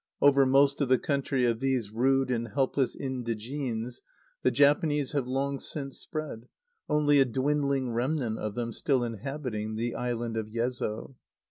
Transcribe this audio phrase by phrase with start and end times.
[0.19, 4.01] Over most of the country of these rude and helpless indigenes
[4.41, 6.47] the Japanese have long since spread,
[6.89, 11.17] only a dwindling remnant of them still inhabiting the island of Yezo.